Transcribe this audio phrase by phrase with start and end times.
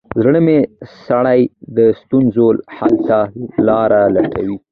[0.17, 0.35] •زړور
[1.05, 1.41] سړی
[1.77, 3.19] د ستونزو حل ته
[3.67, 4.57] لاره لټوي.